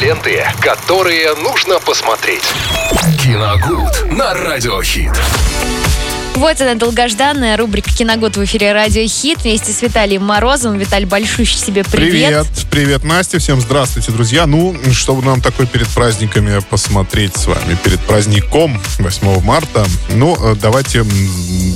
[0.00, 2.44] Ленты, которые нужно посмотреть.
[3.18, 5.12] Киногуд на Радиохит.
[6.34, 10.78] Вот она, долгожданная рубрика «Киногод» в эфире «Радио Хит» вместе с Виталием Морозовым.
[10.78, 12.10] Виталь, большущий себе привет.
[12.10, 14.46] Привет, привет, Настя, всем здравствуйте, друзья.
[14.46, 20.56] Ну, чтобы нам такой перед праздниками посмотреть с вами, перед праздником 8 марта, ну, э,
[20.56, 21.04] давайте,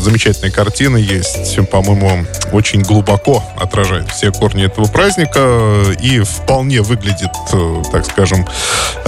[0.02, 7.82] замечательная картина есть, по-моему, очень глубоко отражает все корни этого праздника и вполне выглядит, э,
[7.92, 8.46] так скажем,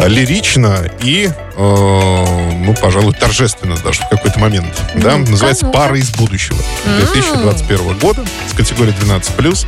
[0.07, 4.75] лирично и, э, ну, пожалуй, торжественно даже в какой-то момент.
[4.95, 5.17] Да?
[5.17, 5.79] Называется ну-ка.
[5.79, 9.67] «Пара из будущего» 2021 года с категории 12+.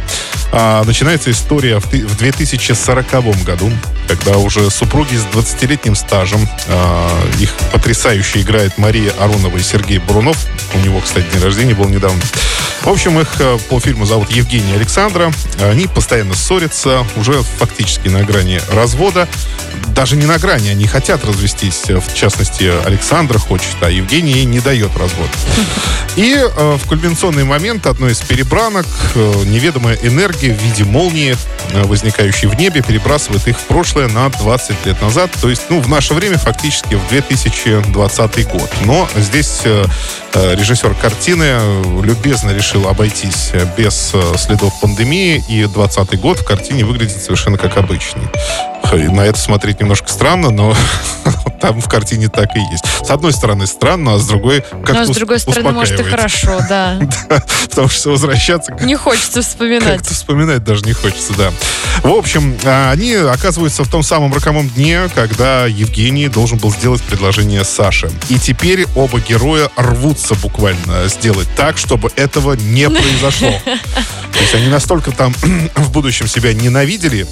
[0.53, 3.71] А, начинается история в, в 2040 году,
[4.09, 10.37] когда уже супруги с 20-летним стажем, а, их потрясающе играет Мария Аронова и Сергей Бурунов.
[10.75, 12.21] У него, кстати, день рождения был недавно.
[12.83, 15.31] В общем, их э, по фильму зовут Евгений и Александра.
[15.63, 19.29] Они постоянно ссорятся, уже фактически на грани развода.
[19.89, 21.85] Даже не на грани, они хотят развестись.
[21.89, 25.29] В частности, Александра хочет, а Евгений ей не дает развод.
[26.17, 31.37] И э, в кульминационный момент одной из перебранок э, неведомая энергия в виде молнии,
[31.73, 35.31] э, возникающей в небе, перебрасывает их в прошлое на 20 лет назад.
[35.41, 38.71] То есть, ну, в наше время фактически в 2020 год.
[38.85, 39.85] Но здесь э,
[40.35, 41.59] э, режиссер картины
[42.03, 48.29] любезно решил обойтись без следов пандемии, и 20 год в картине выглядит совершенно как обычный.
[48.93, 50.75] На это смотреть немножко странно, но
[51.61, 52.85] там в картине так и есть.
[53.05, 56.61] С одной стороны странно, а с другой как-то Но с другой стороны, может, и хорошо,
[56.69, 56.99] да.
[57.29, 59.99] Да, потому что возвращаться Не хочется вспоминать.
[59.99, 61.53] как-то вспоминать даже не хочется, да.
[62.03, 67.03] В общем, а, они оказываются в том самом роковом дне, когда Евгений должен был сделать
[67.03, 68.11] предложение Саше.
[68.29, 73.53] И теперь оба героя рвутся буквально сделать так, чтобы этого не произошло.
[73.65, 75.35] То есть они настолько там
[75.77, 77.27] в будущем себя ненавидели,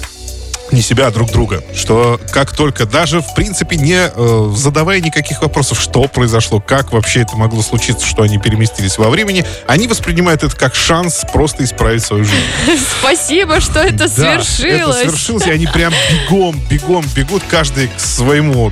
[0.71, 1.63] не себя, а друг друга.
[1.75, 7.21] Что как только, даже в принципе не э, задавая никаких вопросов, что произошло, как вообще
[7.21, 12.03] это могло случиться, что они переместились во времени, они воспринимают это как шанс просто исправить
[12.03, 12.43] свою жизнь.
[12.99, 14.97] Спасибо, что это Да, свершилось.
[14.97, 18.71] Это свершилось, и они прям бегом, бегом бегут, каждый к своему,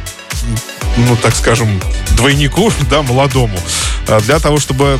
[0.98, 1.82] ну, так скажем,
[2.16, 3.58] двойнику, да, молодому,
[4.22, 5.00] для того, чтобы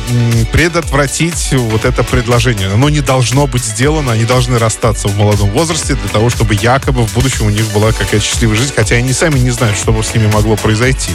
[0.52, 2.72] предотвратить вот это предложение.
[2.72, 7.06] Оно не должно быть сделано, они должны расстаться в молодом возрасте для того, чтобы якобы
[7.06, 10.14] в будущем у них была какая-то счастливая жизнь, хотя они сами не знают, что с
[10.14, 11.12] ними могло произойти.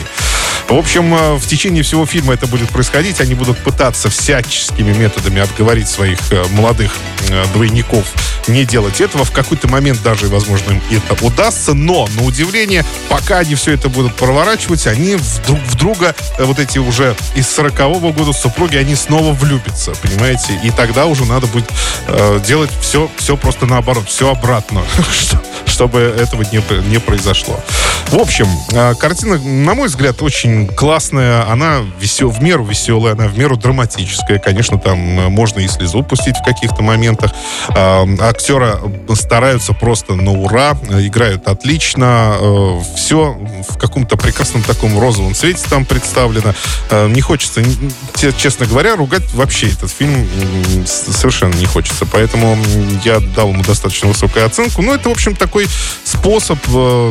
[0.68, 3.20] В общем, э, в течение всего фильма это будет происходить.
[3.20, 6.92] Они будут пытаться всяческими методами отговорить своих э, молодых
[7.28, 8.04] э, двойников
[8.48, 9.24] не делать этого.
[9.24, 11.74] В какой-то момент даже, возможно, им это удастся.
[11.74, 15.58] Но, на удивление, пока они все это будут проворачивать, они вдруг
[15.98, 17.46] в э, вот эти уже из
[17.84, 20.58] 40-го года супруги, они снова влюбятся, понимаете?
[20.62, 21.70] И тогда уже надо будет
[22.08, 27.60] э, делать все, все просто наоборот, все обратно, что- чтобы этого не, не произошло.
[28.08, 31.50] В общем, э, картина, на мой взгляд, очень классная.
[31.50, 34.38] Она весел, в меру веселая, она в меру драматическая.
[34.38, 37.32] Конечно, там э, можно и слезу пустить в каких-то моментах.
[37.70, 38.78] Э, Актера
[39.14, 42.36] стараются просто на ура, играют отлично.
[42.96, 43.36] Все
[43.68, 46.54] в каком-то прекрасном таком розовом цвете там представлено.
[46.90, 47.62] Не хочется,
[48.36, 50.28] честно говоря, ругать вообще этот фильм
[50.86, 52.06] совершенно не хочется.
[52.06, 52.56] Поэтому
[53.04, 54.82] я дал ему достаточно высокую оценку.
[54.82, 55.66] Ну, это, в общем, такой
[56.04, 56.58] способ,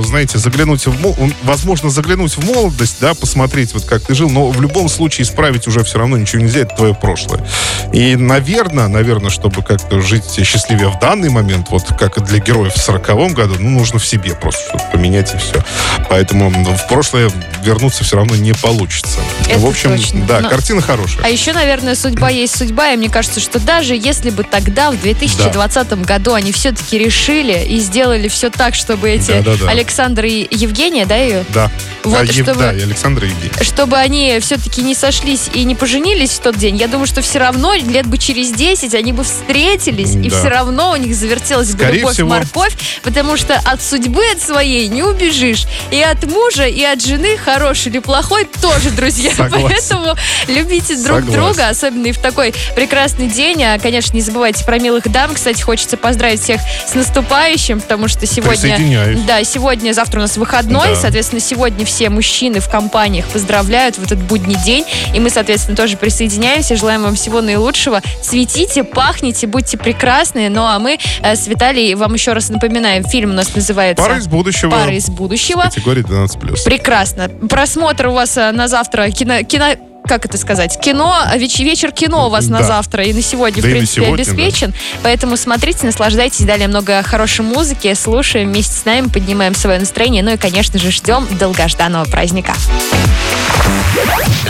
[0.06, 1.00] знаете, заглянуть в...
[1.02, 4.90] мол- он- Возможно, заглянуть в молодость, да, посмотреть, вот как ты жил, но в любом
[4.90, 7.46] случае исправить уже все равно ничего нельзя, это твое прошлое.
[7.92, 12.74] И, наверное, наверное, чтобы как-то жить счастливее в данный момент, вот как и для героев
[12.74, 15.64] в 40 году, ну, нужно в себе просто что-то поменять и все.
[16.10, 17.32] Поэтому в прошлое
[17.64, 19.20] вернуться все равно не получится.
[19.50, 20.26] Это в общем, точно.
[20.26, 21.24] да, Но- картина хорошая.
[21.26, 25.00] А еще, наверное, судьба есть судьба, и мне кажется, что даже если бы тогда, в
[25.02, 29.70] 2020 году, они все-таки решили и сделали все так, чтобы эти Да-да-да.
[29.70, 31.69] Александр и Евгения, да, ее, Да.
[32.03, 33.51] Вот, А, чтобы- Да, и Александр и Евгений.
[33.63, 37.39] чтобы они все-таки не сошлись и не поженились в тот день, я думаю, что все
[37.39, 40.38] равно лет бы через 10 они бы встретились, и Да.
[40.39, 42.28] все равно у них завертелась бы Скорее любовь, всего.
[42.29, 42.73] морковь,
[43.03, 45.64] потому что от судьбы от своей не убежишь.
[45.91, 49.31] И от мужа, и от жены, хороший или плохой, тоже друзья.
[49.37, 49.69] Согласен.
[49.69, 50.16] Поэтому
[50.47, 51.31] любите друг Согласен.
[51.31, 53.64] друга, особенно и в такой прекрасный день.
[53.64, 55.34] А, конечно, не забывайте про милых дам.
[55.35, 58.78] Кстати, хочется поздравить всех с наступающим, потому что сегодня...
[59.26, 60.96] Да, сегодня, завтра у нас выходной, Да.
[60.96, 65.98] соответственно, сегодня все мужчины в компаниях поздравляют в этот будний день, и мы, соответственно, тоже
[65.98, 68.02] присоединяемся, желаем вам всего наилучшего.
[68.22, 70.50] Цветите, пахните, будьте прекрасны.
[70.50, 74.18] Ну, а мы э, с Виталией вам еще раз напоминаем, фильм у нас называется Пара
[74.18, 74.70] из будущего.
[74.72, 75.64] «Пара из будущего».
[75.64, 76.64] Категория 12+.
[76.64, 77.30] Прекрасно.
[77.50, 79.76] Просмотр у вас э, на завтра кино, кино
[80.08, 82.66] как это сказать, кино, веч- вечер кино у вас на Да.
[82.66, 84.73] завтра и на сегодня, Да в на принципе, сегодня, обеспечен.
[85.02, 90.32] Поэтому смотрите, наслаждайтесь, далее много хорошей музыки, слушаем вместе с нами, поднимаем свое настроение, ну
[90.34, 92.53] и, конечно же, ждем долгожданного праздника.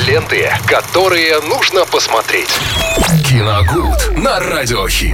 [0.08, 2.50] Ленты, которые нужно посмотреть.
[3.30, 5.12] Киногуд на радиохит.